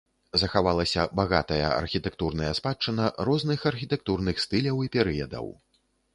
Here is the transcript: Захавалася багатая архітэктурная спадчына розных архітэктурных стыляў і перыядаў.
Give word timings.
Захавалася 0.43 1.03
багатая 1.19 1.67
архітэктурная 1.81 2.49
спадчына 2.61 3.11
розных 3.31 3.59
архітэктурных 3.73 4.35
стыляў 4.47 4.85
і 4.89 4.93
перыядаў. 4.99 5.45